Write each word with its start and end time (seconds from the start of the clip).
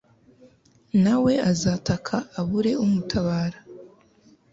na 1.03 1.15
we 1.23 1.33
azataka 1.51 2.15
abure 2.39 2.71
umutabara 2.85 3.59